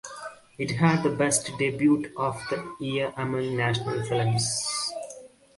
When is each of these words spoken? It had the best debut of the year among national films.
It 0.57 0.71
had 0.77 1.03
the 1.03 1.11
best 1.11 1.51
debut 1.59 2.11
of 2.17 2.41
the 2.49 2.75
year 2.83 3.13
among 3.17 3.55
national 3.55 4.03
films. 4.05 4.91